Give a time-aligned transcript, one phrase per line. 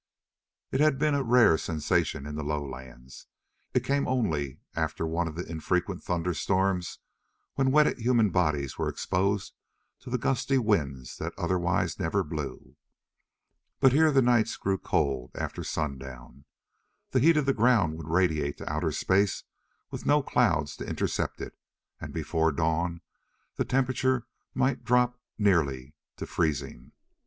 [0.71, 3.27] It had been a rare sensation in the lowlands.
[3.71, 6.97] It came only after one of the infrequent thunderstorms,
[7.53, 9.53] when wetted human bodies were exposed
[9.99, 12.77] to the gusty winds that otherwise never blew.
[13.79, 16.45] But here the nights grew cold after sundown.
[17.11, 19.43] The heat of the ground would radiate to outer space
[19.91, 21.55] with no clouds to intercept it,
[21.99, 23.01] and before dawn
[23.55, 24.25] the temperature
[24.55, 26.91] might drop nearly to freezing.